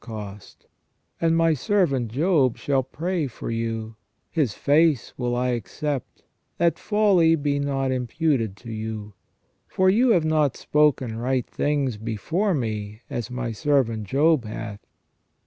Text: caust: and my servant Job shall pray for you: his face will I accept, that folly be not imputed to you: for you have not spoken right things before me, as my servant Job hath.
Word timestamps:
caust: 0.03 0.65
and 1.21 1.37
my 1.37 1.53
servant 1.53 2.11
Job 2.11 2.57
shall 2.57 2.81
pray 2.81 3.27
for 3.27 3.51
you: 3.51 3.95
his 4.31 4.55
face 4.55 5.13
will 5.15 5.35
I 5.35 5.49
accept, 5.49 6.23
that 6.57 6.79
folly 6.79 7.35
be 7.35 7.59
not 7.59 7.91
imputed 7.91 8.57
to 8.65 8.71
you: 8.71 9.13
for 9.67 9.91
you 9.91 10.09
have 10.09 10.25
not 10.25 10.57
spoken 10.57 11.19
right 11.19 11.45
things 11.45 11.97
before 11.97 12.55
me, 12.55 13.01
as 13.11 13.29
my 13.29 13.51
servant 13.51 14.05
Job 14.05 14.43
hath. 14.43 14.79